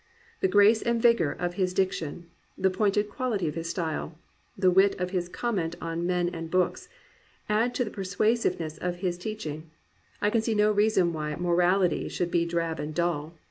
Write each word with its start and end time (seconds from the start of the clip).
The 0.39 0.47
grace 0.47 0.81
and 0.81 0.99
vigour 0.99 1.31
of 1.33 1.53
his 1.53 1.75
diction, 1.75 2.25
the 2.57 2.71
pointed 2.71 3.07
quality 3.07 3.47
of 3.47 3.53
his 3.53 3.69
style, 3.69 4.17
the 4.57 4.71
wit 4.71 4.99
of 4.99 5.11
his 5.11 5.29
comment 5.29 5.75
on 5.79 6.07
men 6.07 6.27
and 6.29 6.49
books, 6.49 6.89
add 7.47 7.75
to 7.75 7.83
the 7.85 7.91
persuasiveness 7.91 8.79
of 8.79 8.95
his 9.05 9.19
teach 9.19 9.45
ing. 9.45 9.69
I 10.19 10.31
can 10.31 10.41
see 10.41 10.55
no 10.55 10.71
reason 10.71 11.13
why 11.13 11.35
morality 11.35 12.09
should 12.09 12.31
be 12.31 12.47
drab 12.47 12.79
and 12.79 12.95
dull. 12.95 13.35